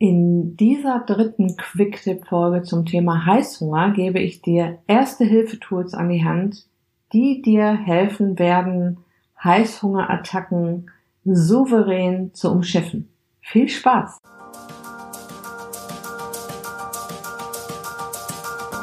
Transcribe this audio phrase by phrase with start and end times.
[0.00, 6.66] In dieser dritten Quick-Tip-Folge zum Thema Heißhunger gebe ich dir erste Hilfetools an die Hand,
[7.12, 8.98] die dir helfen werden,
[9.42, 10.88] Heißhungerattacken
[11.24, 13.08] souverän zu umschiffen.
[13.40, 14.18] Viel Spaß!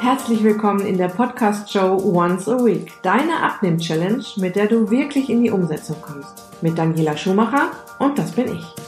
[0.02, 5.42] Herzlich willkommen in der Podcast-Show Once a Week, deine Abnehm-Challenge, mit der du wirklich in
[5.42, 6.62] die Umsetzung kommst.
[6.62, 8.85] Mit Daniela Schumacher und das bin ich.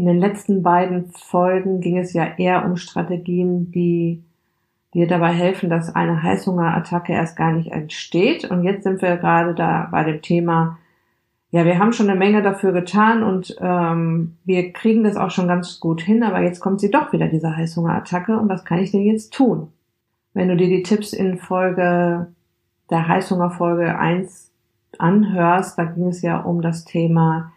[0.00, 4.24] In den letzten beiden Folgen ging es ja eher um Strategien, die
[4.94, 8.50] dir dabei helfen, dass eine Heißhungerattacke erst gar nicht entsteht.
[8.50, 10.78] Und jetzt sind wir gerade da bei dem Thema,
[11.50, 15.48] ja, wir haben schon eine Menge dafür getan und ähm, wir kriegen das auch schon
[15.48, 18.38] ganz gut hin, aber jetzt kommt sie doch wieder, diese Heißhungerattacke.
[18.38, 19.68] Und was kann ich denn jetzt tun?
[20.32, 22.28] Wenn du dir die Tipps in Folge
[22.88, 24.50] der Heißhungerfolge 1
[24.96, 27.52] anhörst, da ging es ja um das Thema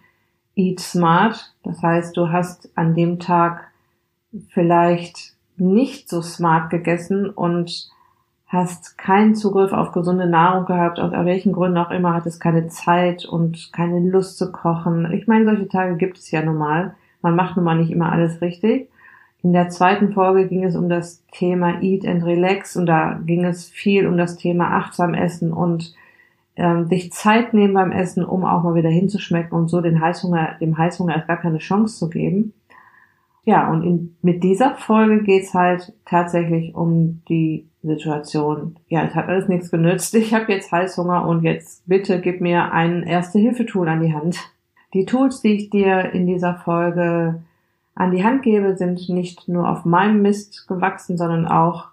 [0.56, 1.54] Eat Smart.
[1.64, 3.72] Das heißt, du hast an dem Tag
[4.50, 7.90] vielleicht nicht so smart gegessen und
[8.48, 13.26] hast keinen Zugriff auf gesunde Nahrung gehabt, aus welchen Gründen auch immer, hattest keine Zeit
[13.26, 15.12] und keine Lust zu kochen.
[15.12, 16.96] Ich meine, solche Tage gibt es ja normal.
[17.22, 18.90] Man macht nun mal nicht immer alles richtig.
[19.42, 23.44] In der zweiten Folge ging es um das Thema Eat and Relax und da ging
[23.44, 25.94] es viel um das Thema achtsam essen und
[26.56, 30.58] ähm, sich Zeit nehmen beim Essen, um auch mal wieder hinzuschmecken und so den Heißhunger,
[30.62, 32.54] dem Heißhunger erst gar keine Chance zu geben.
[33.46, 38.78] Ja, und in, mit dieser Folge geht's halt tatsächlich um die Situation.
[38.88, 40.16] Ja, es hat alles nichts genützt.
[40.16, 44.38] Ich habe jetzt Heißhunger und jetzt bitte gib mir ein Erste-Hilfe-Tool an die Hand.
[44.94, 47.44] Die Tools, die ich dir in dieser Folge
[47.96, 51.88] an die Hand gebe, sind nicht nur auf meinem Mist gewachsen, sondern auch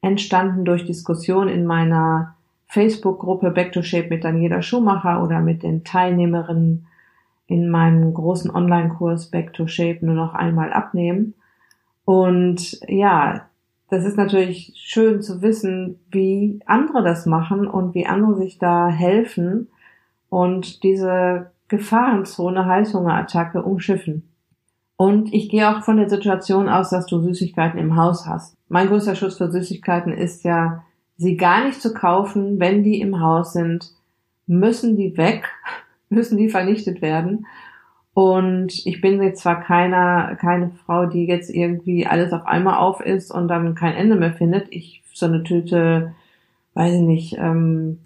[0.00, 2.33] entstanden durch Diskussion in meiner
[2.74, 6.86] Facebook-Gruppe Back to Shape mit Daniela Schumacher oder mit den Teilnehmerinnen
[7.46, 11.34] in meinem großen Online-Kurs Back to Shape nur noch einmal abnehmen.
[12.04, 13.46] Und ja,
[13.90, 18.88] das ist natürlich schön zu wissen, wie andere das machen und wie andere sich da
[18.88, 19.68] helfen
[20.28, 24.28] und diese Gefahrenzone Heißhungerattacke umschiffen.
[24.96, 28.56] Und ich gehe auch von der Situation aus, dass du Süßigkeiten im Haus hast.
[28.68, 30.82] Mein größter Schutz für Süßigkeiten ist ja,
[31.16, 33.92] sie gar nicht zu kaufen, wenn die im Haus sind,
[34.46, 35.48] müssen die weg,
[36.08, 37.46] müssen die vernichtet werden.
[38.14, 43.00] Und ich bin jetzt zwar keiner, keine Frau, die jetzt irgendwie alles auf einmal auf
[43.00, 44.68] ist und dann kein Ende mehr findet.
[44.70, 46.14] Ich so eine Tüte,
[46.74, 47.98] weiß ich nicht, ähm,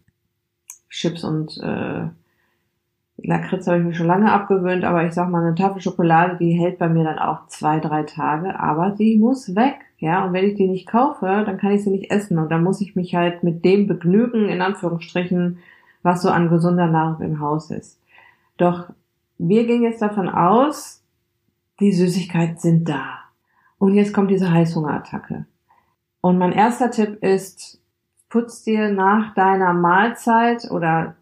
[0.89, 2.09] Chips und äh,
[3.19, 6.53] Lakritz habe ich mir schon lange abgewöhnt, aber ich sag mal, eine Tafel Schokolade, die
[6.53, 9.81] hält bei mir dann auch zwei, drei Tage, aber sie muss weg.
[9.99, 12.39] Ja, und wenn ich die nicht kaufe, dann kann ich sie nicht essen.
[12.39, 15.59] Und dann muss ich mich halt mit dem begnügen, in Anführungsstrichen,
[16.03, 18.01] was so an gesunder Nahrung im Haus ist.
[18.57, 18.91] Doch
[19.39, 21.03] wir gehen jetzt davon aus,
[21.81, 23.21] die Süßigkeiten sind da.
[23.79, 25.47] Und jetzt kommt diese Heißhungerattacke.
[26.21, 27.81] Und mein erster Tipp ist,
[28.29, 31.15] putz dir nach deiner Mahlzeit oder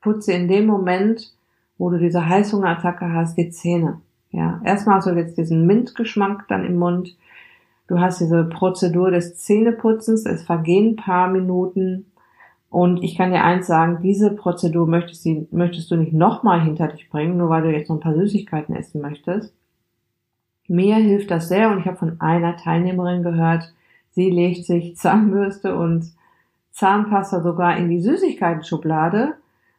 [0.00, 1.32] putze in dem Moment,
[1.78, 4.00] wo du diese Heißhungerattacke hast, die Zähne.
[4.30, 7.16] Ja, erstmal hast du jetzt diesen Mintgeschmack dann im Mund.
[7.90, 12.06] Du hast diese Prozedur des Zähneputzens, es vergehen ein paar Minuten
[12.68, 16.86] und ich kann dir eins sagen, diese Prozedur möchtest du, möchtest du nicht nochmal hinter
[16.86, 19.52] dich bringen, nur weil du jetzt noch ein paar Süßigkeiten essen möchtest.
[20.68, 23.74] Mir hilft das sehr und ich habe von einer Teilnehmerin gehört,
[24.10, 26.12] sie legt sich Zahnbürste und
[26.70, 29.34] Zahnpasta sogar in die Süßigkeiten-Schublade.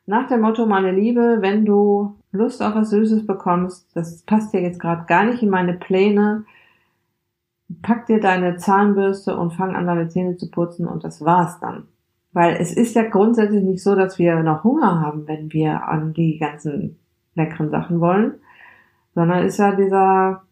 [0.05, 4.59] Nach dem Motto, meine Liebe, wenn du Lust auf was Süßes bekommst, das passt dir
[4.59, 6.43] jetzt gerade gar nicht in meine Pläne,
[7.81, 11.87] pack dir deine Zahnbürste und fang an, deine Zähne zu putzen und das war's dann.
[12.33, 16.13] Weil es ist ja grundsätzlich nicht so, dass wir noch Hunger haben, wenn wir an
[16.13, 16.97] die ganzen
[17.35, 18.35] leckeren Sachen wollen,
[19.13, 20.43] sondern ist ja dieser,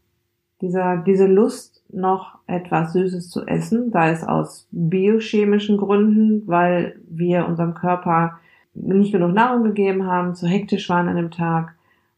[0.62, 7.48] dieser, diese Lust, noch etwas Süßes zu essen, sei es aus biochemischen Gründen, weil wir
[7.48, 8.40] unserem Körper
[8.76, 11.76] nicht genug Nahrung gegeben haben, zu hektisch waren an dem Tag,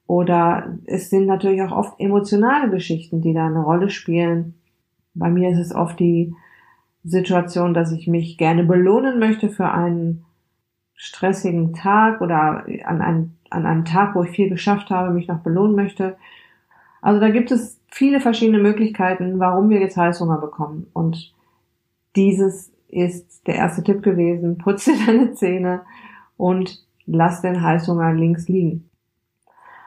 [0.07, 4.55] oder es sind natürlich auch oft emotionale Geschichten, die da eine Rolle spielen,
[5.13, 6.35] bei mir ist es oft die
[7.03, 10.25] Situation, dass ich mich gerne belohnen möchte für einen
[10.93, 15.39] stressigen Tag oder an einem, an einem Tag, wo ich viel geschafft habe, mich noch
[15.39, 16.15] belohnen möchte.
[17.01, 20.87] Also da gibt es viele verschiedene Möglichkeiten, warum wir jetzt Heißhunger bekommen.
[20.93, 21.33] Und
[22.15, 24.57] dieses ist der erste Tipp gewesen.
[24.59, 25.81] Putze deine Zähne
[26.37, 28.89] und lass den Heißhunger links liegen.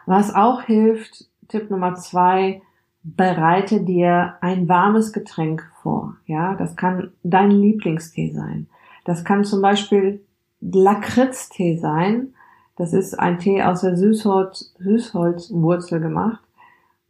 [0.06, 2.61] Was auch hilft, Tipp Nummer zwei,
[3.04, 6.16] bereite dir ein warmes Getränk vor.
[6.26, 8.66] Ja, das kann dein Lieblingstee sein.
[9.04, 10.24] Das kann zum Beispiel
[10.60, 12.34] Lakritztee sein.
[12.76, 16.40] Das ist ein Tee aus der Süßholz, Süßholzwurzel gemacht.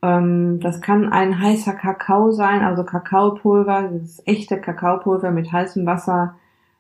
[0.02, 5.87] Ähm, das kann ein heißer Kakao sein, also Kakaopulver, das ist echte Kakaopulver mit heißem
[5.87, 6.35] Wasser,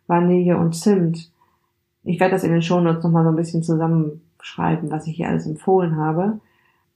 [0.06, 1.30] Vanille und Zimt.
[2.02, 5.46] Ich werde das in den Shownotes nochmal so ein bisschen zusammenschreiben, was ich hier alles
[5.46, 6.40] empfohlen habe.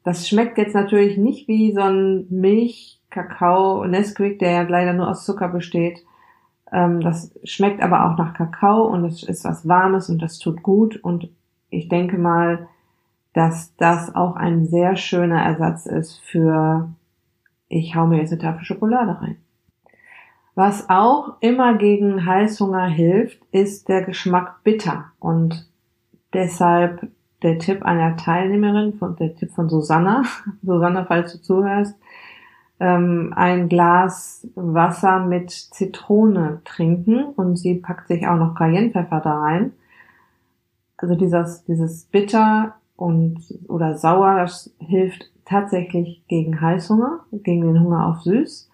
[0.04, 5.08] Das schmeckt jetzt natürlich nicht wie so ein Milch, Kakao, Nesquik, der ja leider nur
[5.08, 6.04] aus Zucker besteht.
[6.72, 10.62] Ähm, das schmeckt aber auch nach Kakao und es ist was Warmes und das tut
[10.62, 11.28] gut und
[11.70, 12.68] ich denke mal,
[13.32, 16.88] dass das auch ein sehr schöner Ersatz ist für
[17.68, 19.36] ich hau mir jetzt eine Tafel Schokolade rein.
[20.54, 25.68] Was auch immer gegen Heißhunger hilft, ist der Geschmack bitter und
[26.32, 27.08] deshalb
[27.42, 30.24] der Tipp einer Teilnehmerin, von, der Tipp von Susanna,
[30.62, 31.96] Susanna, falls du zuhörst,
[32.80, 39.40] ähm, ein Glas Wasser mit Zitrone trinken und sie packt sich auch noch Cayennepfeffer da
[39.40, 39.72] rein.
[40.96, 43.38] Also dieses, dieses bitter und
[43.68, 48.68] oder sauer, das hilft tatsächlich gegen Heißhunger, gegen den Hunger auf süß.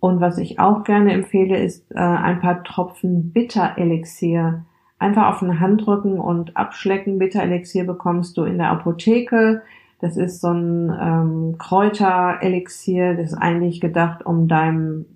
[0.00, 4.64] Und was ich auch gerne empfehle, ist äh, ein paar Tropfen Bitterelixier.
[4.98, 7.18] Einfach auf eine Hand drücken und abschlecken.
[7.18, 9.62] Bitterelixier bekommst du in der Apotheke.
[10.00, 13.14] Das ist so ein ähm, Kräuterelixier.
[13.14, 15.06] Das ist eigentlich gedacht, um deinem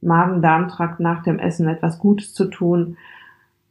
[0.00, 2.96] Magen-Darm-Trakt nach dem Essen etwas Gutes zu tun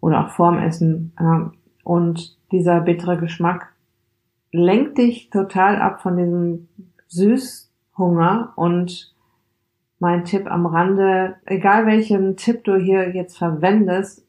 [0.01, 1.13] oder auch vorm Essen.
[1.19, 1.53] Ähm,
[1.83, 3.73] und dieser bittere Geschmack
[4.51, 6.67] lenkt dich total ab von diesem
[7.07, 9.13] Süßhunger und
[9.99, 14.26] mein Tipp am Rande, egal welchen Tipp du hier jetzt verwendest,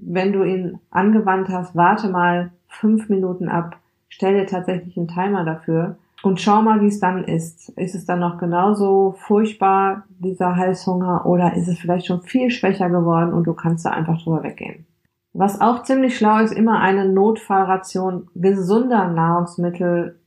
[0.00, 3.76] wenn du ihn angewandt hast, warte mal fünf Minuten ab,
[4.08, 7.70] stell dir tatsächlich einen Timer dafür und schau mal, wie es dann ist.
[7.70, 12.88] Ist es dann noch genauso furchtbar, dieser Heißhunger, oder ist es vielleicht schon viel schwächer
[12.90, 14.86] geworden und du kannst da einfach drüber weggehen?
[15.34, 20.18] Was auch ziemlich schlau ist, immer eine Notfallration gesunder Nahrungsmittel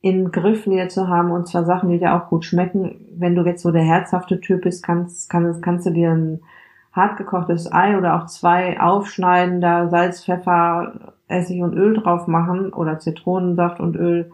[0.00, 3.06] in Griffnähe zu haben und zwar Sachen, die dir auch gut schmecken.
[3.16, 6.40] Wenn du jetzt so der herzhafte Typ bist, kannst, kannst, kannst du dir ein
[6.92, 12.98] hartgekochtes Ei oder auch zwei aufschneiden, da Salz, Pfeffer, Essig und Öl drauf machen oder
[12.98, 14.30] Zitronensaft und Öl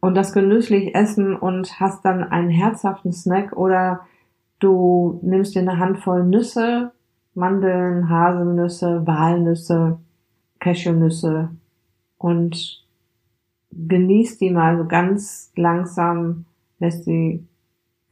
[0.00, 4.00] und das genüsslich essen und hast dann einen herzhaften Snack oder
[4.58, 6.92] du nimmst dir eine Handvoll Nüsse,
[7.34, 9.98] Mandeln, Haselnüsse, Walnüsse,
[10.60, 11.50] Cashewnüsse
[12.18, 12.82] und
[13.72, 16.46] genießt die mal so ganz langsam,
[16.78, 17.46] lässt sie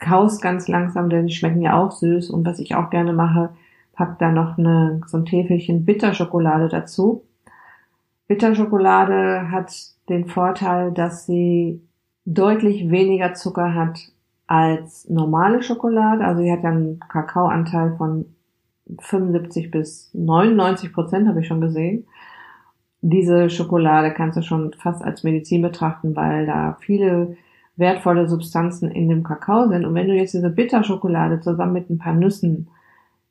[0.05, 2.31] kaust ganz langsam, denn die schmecken ja auch süß.
[2.31, 3.51] Und was ich auch gerne mache,
[3.95, 7.25] pack da noch eine, so ein Täfelchen Bitterschokolade dazu.
[8.29, 9.73] Bitterschokolade hat
[10.09, 11.81] den Vorteil, dass sie
[12.27, 13.99] deutlich weniger Zucker hat
[14.47, 16.25] als normale Schokolade.
[16.25, 18.27] Also sie hat ja einen Kakaoanteil von
[19.01, 22.07] 75 bis 99 Prozent habe ich schon gesehen.
[23.01, 27.37] Diese Schokolade kannst du schon fast als Medizin betrachten, weil da viele
[27.77, 29.85] wertvolle Substanzen in dem Kakao sind.
[29.85, 32.69] Und wenn du jetzt diese Bitterschokolade zusammen mit ein paar Nüssen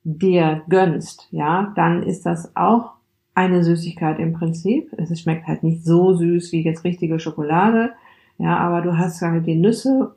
[0.04, 2.92] dir gönnst, ja, dann ist das auch
[3.36, 4.92] eine Süßigkeit im Prinzip.
[4.98, 7.94] Es schmeckt halt nicht so süß wie jetzt richtige Schokolade,
[8.38, 10.14] ja, aber du hast halt die Nüsse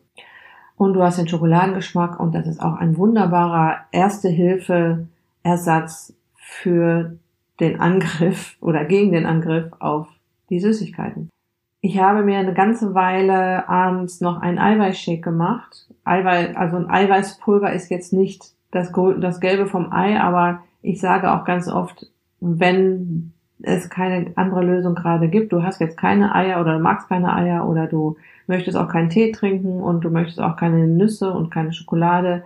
[0.76, 5.06] und du hast den Schokoladengeschmack und das ist auch ein wunderbarer Erste Hilfe
[5.42, 7.16] Ersatz für
[7.60, 10.08] den Angriff oder gegen den Angriff auf
[10.50, 11.30] die Süßigkeiten.
[11.86, 15.86] Ich habe mir eine ganze Weile abends noch einen Eiweißshake gemacht.
[16.02, 18.90] Eiweiß, also ein Eiweißpulver ist jetzt nicht das,
[19.20, 22.08] das Gelbe vom Ei, aber ich sage auch ganz oft,
[22.40, 27.08] wenn es keine andere Lösung gerade gibt, du hast jetzt keine Eier oder du magst
[27.08, 28.16] keine Eier oder du
[28.48, 32.42] möchtest auch keinen Tee trinken und du möchtest auch keine Nüsse und keine Schokolade,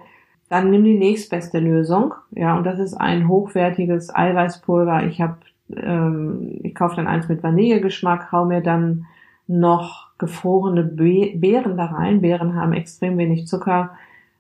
[0.50, 2.12] dann nimm die nächstbeste Lösung.
[2.32, 5.06] Ja, und das ist ein hochwertiges Eiweißpulver.
[5.06, 5.36] Ich habe,
[5.74, 9.06] ähm, ich kaufe dann eins mit Vanillegeschmack, hau mir dann
[9.50, 12.20] noch gefrorene Be Beeren da rein.
[12.20, 13.90] Beeren haben extrem wenig Zucker.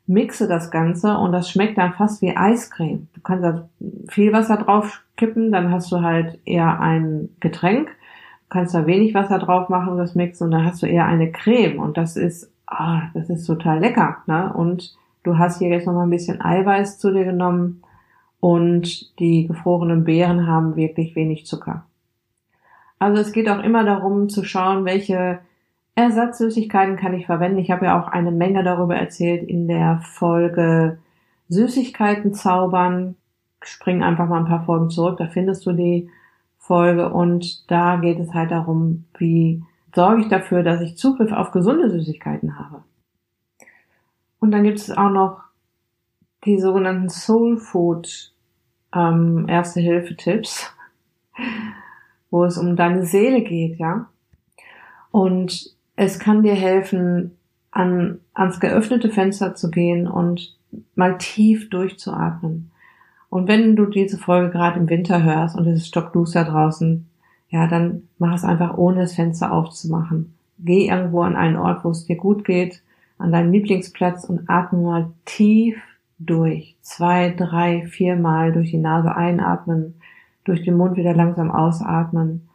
[0.06, 3.08] Mixe das Ganze und das schmeckt dann fast wie Eiscreme.
[3.14, 3.68] Du kannst da
[4.08, 7.88] viel Wasser drauf kippen, dann hast du halt eher ein Getränk.
[7.88, 11.30] Du kannst da wenig Wasser drauf machen, das mixen und dann hast du eher eine
[11.30, 14.52] Creme und das ist, ah, das ist total lecker, ne?
[14.52, 17.82] Und Du hast hier jetzt noch mal ein bisschen Eiweiß zu dir genommen
[18.40, 21.84] und die gefrorenen Beeren haben wirklich wenig Zucker.
[23.00, 25.40] Also es geht auch immer darum zu schauen, welche
[25.94, 27.58] Ersatzsüßigkeiten kann ich verwenden.
[27.58, 30.98] Ich habe ja auch eine Menge darüber erzählt in der Folge
[31.48, 33.16] Süßigkeiten zaubern.
[33.62, 36.10] Spring einfach mal ein paar Folgen zurück, da findest du die
[36.58, 39.62] Folge und da geht es halt darum, wie
[39.94, 42.84] sorge ich dafür, dass ich Zugriff auf gesunde Süßigkeiten habe.
[44.38, 45.40] Und dann gibt es auch noch
[46.44, 48.32] die sogenannten Soul Food
[48.94, 50.74] ähm, Erste-Hilfe-Tipps,
[52.30, 54.08] wo es um deine Seele geht, ja.
[55.10, 57.36] Und es kann dir helfen,
[57.70, 60.56] an, ans geöffnete Fenster zu gehen und
[60.94, 62.70] mal tief durchzuatmen.
[63.28, 67.06] Und wenn du diese Folge gerade im Winter hörst und es ist stockduster draußen,
[67.48, 70.34] ja, dann mach es einfach ohne das Fenster aufzumachen.
[70.58, 72.82] Geh irgendwo an einen Ort, wo es dir gut geht,
[73.18, 75.76] an deinen Lieblingsplatz und atme mal tief
[76.18, 76.76] durch.
[76.82, 79.94] Zwei, drei, vier Mal durch die Nase einatmen,
[80.44, 82.48] durch den Mund wieder langsam ausatmen.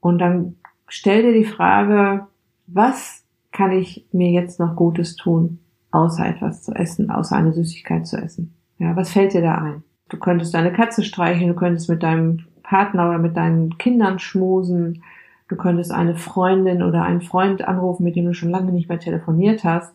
[0.00, 0.56] Und dann
[0.88, 2.26] stell dir die Frage,
[2.66, 5.58] was kann ich mir jetzt noch Gutes tun,
[5.90, 8.54] außer etwas zu essen, außer eine Süßigkeit zu essen?
[8.78, 9.82] Ja, was fällt dir da ein?
[10.08, 15.02] Du könntest deine Katze streicheln, du könntest mit deinem Partner oder mit deinen Kindern schmusen,
[15.48, 18.98] du könntest eine Freundin oder einen Freund anrufen, mit dem du schon lange nicht mehr
[18.98, 19.94] telefoniert hast.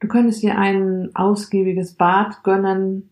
[0.00, 3.10] Du könntest dir ein ausgiebiges Bad gönnen,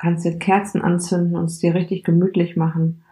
[0.00, 3.02] kannst dir Kerzen anzünden und es dir richtig gemütlich machen.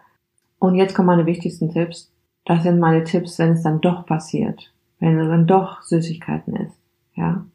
[0.57, 2.11] Und jetzt kommen meine wichtigsten Tipps.
[2.45, 4.73] Das sind meine Tipps, wenn es dann doch passiert.
[4.99, 6.79] Wenn du dann doch Süßigkeiten isst.
[7.13, 7.45] Ja.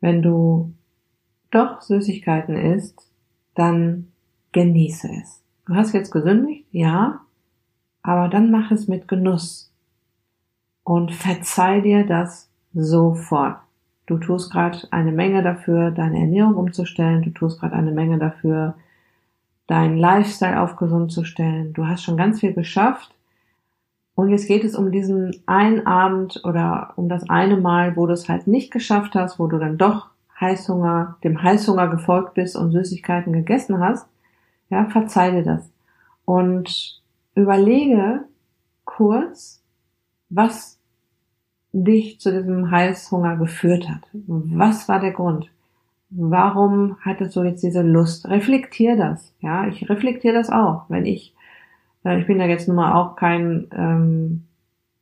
[0.00, 0.74] Wenn du
[1.50, 3.10] doch Süßigkeiten isst,
[3.56, 4.12] dann
[4.52, 5.42] genieße es.
[5.66, 7.22] Du hast jetzt gesündigt, ja,
[8.02, 9.72] aber dann mach es mit Genuss
[10.84, 13.58] und verzeih dir das sofort.
[14.08, 18.74] Du tust gerade eine Menge dafür, deine Ernährung umzustellen, du tust gerade eine Menge dafür,
[19.66, 21.74] deinen Lifestyle auf gesund zu stellen.
[21.74, 23.14] Du hast schon ganz viel geschafft.
[24.14, 28.14] Und jetzt geht es um diesen einen Abend oder um das eine Mal, wo du
[28.14, 30.08] es halt nicht geschafft hast, wo du dann doch
[30.40, 34.08] Heißhunger, dem Heißhunger gefolgt bist und Süßigkeiten gegessen hast.
[34.70, 35.70] Ja, verzeih dir das.
[36.24, 37.02] Und
[37.34, 38.24] überlege
[38.86, 39.62] kurz,
[40.30, 40.77] was
[41.72, 44.00] dich zu diesem Heißhunger geführt hat.
[44.12, 45.50] Was war der Grund?
[46.10, 48.28] Warum hattest du jetzt diese Lust?
[48.28, 49.34] Reflektier das.
[49.40, 50.84] Ja, ich reflektiere das auch.
[50.88, 51.34] Wenn ich,
[52.04, 54.44] äh, ich bin ja jetzt nun mal auch kein ähm,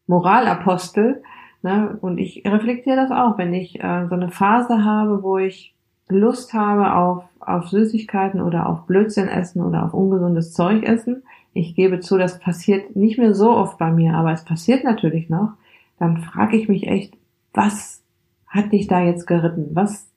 [0.08, 1.23] Moralapostel,
[1.62, 5.75] ne, und ich reflektiere das auch, wenn ich äh, so eine Phase habe, wo ich
[6.08, 11.23] Lust habe auf, auf Süßigkeiten oder auf Blödsinn essen oder auf ungesundes Zeug essen.
[11.52, 15.28] Ich gebe zu, das passiert nicht mehr so oft bei mir, aber es passiert natürlich
[15.28, 15.52] noch.
[15.99, 17.17] Dann frage ich mich echt,
[17.53, 18.03] was
[18.47, 19.71] hat dich da jetzt geritten?
[19.73, 20.11] Was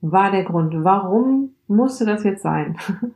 [0.00, 0.84] war der Grund?
[0.84, 2.76] Warum musste das jetzt sein?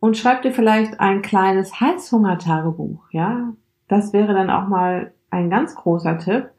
[0.00, 3.52] Und schreib dir vielleicht ein kleines Heißhungertagebuch, ja?
[3.88, 6.50] Das wäre dann auch mal ein ganz großer Tipp,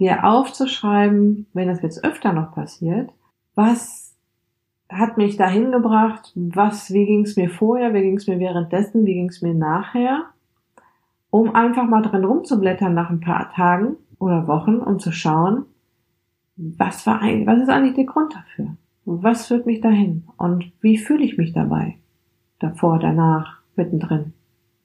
[0.00, 3.10] dir aufzuschreiben, wenn das jetzt öfter noch passiert,
[3.54, 4.14] was
[4.88, 9.04] hat mich dahin gebracht, was, wie ging es mir vorher, wie ging es mir währenddessen,
[9.04, 10.26] wie ging es mir nachher,
[11.36, 15.66] um einfach mal drin rumzublättern nach ein paar Tagen oder Wochen, um zu schauen,
[16.56, 18.76] was war eigentlich, was ist eigentlich der Grund dafür?
[19.04, 20.24] Was führt mich dahin?
[20.38, 21.98] Und wie fühle ich mich dabei?
[22.58, 24.32] Davor, danach, mittendrin.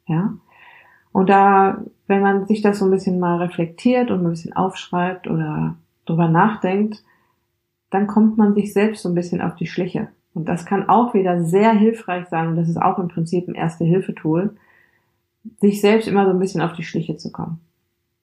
[0.08, 0.34] Ja?
[1.14, 5.28] Und da, wenn man sich das so ein bisschen mal reflektiert und ein bisschen aufschreibt
[5.28, 7.02] oder drüber nachdenkt,
[7.92, 10.10] dann kommt man sich selbst so ein bisschen auf die Schliche.
[10.34, 13.56] Und das kann auch wieder sehr hilfreich sein, und das ist auch im Prinzip ein
[13.56, 14.56] Erste-Hilfe-Tool,
[15.60, 17.60] sich selbst immer so ein bisschen auf die Schliche zu kommen.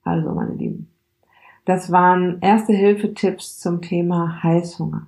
[0.05, 0.91] Also, meine Lieben.
[1.65, 5.07] Das waren Erste-Hilfe-Tipps zum Thema Heißhunger.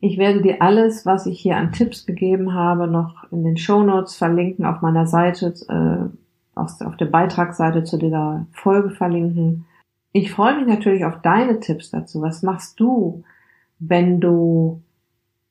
[0.00, 3.82] Ich werde dir alles, was ich hier an Tipps gegeben habe, noch in den Show
[3.82, 9.66] Notes verlinken, auf meiner Seite, äh, auf der Beitragsseite zu dieser Folge verlinken.
[10.12, 12.22] Ich freue mich natürlich auf deine Tipps dazu.
[12.22, 13.24] Was machst du?
[13.78, 14.82] wenn du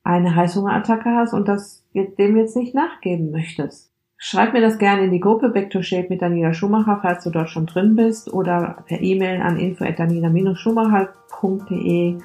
[0.02, 3.90] eine Heißhungerattacke hast und das dem jetzt nicht nachgeben möchtest.
[4.20, 7.30] Schreib mir das gerne in die Gruppe Back to Shape mit Daniela Schumacher, falls du
[7.30, 12.18] dort schon drin bist, oder per E-Mail an info@daniela-schumacher.de.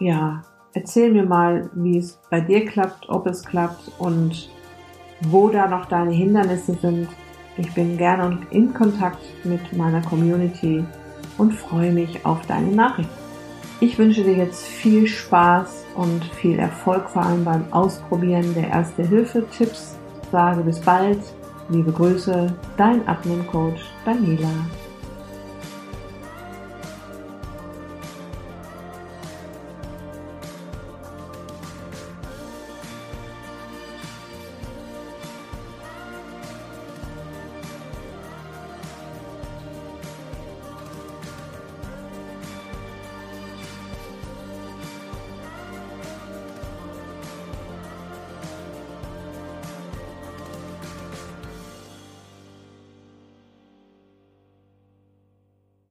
[0.00, 0.42] Ja,
[0.74, 4.50] erzähl mir mal, wie es bei dir klappt, ob es klappt und
[5.20, 7.06] wo da noch deine Hindernisse sind.
[7.56, 10.84] Ich bin gerne in Kontakt mit meiner Community
[11.38, 13.12] und freue mich auf deine Nachrichten.
[13.78, 19.98] Ich wünsche dir jetzt viel Spaß und viel Erfolg vor allem beim Ausprobieren der Erste-Hilfe-Tipps.
[20.32, 21.18] Sage bis bald.
[21.68, 24.48] Liebe Grüße, dein Abnehmcoach Daniela.